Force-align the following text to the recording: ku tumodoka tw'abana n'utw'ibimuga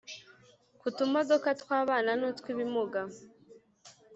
ku 0.79 0.87
tumodoka 0.97 1.49
tw'abana 1.61 2.11
n'utw'ibimuga 2.19 3.01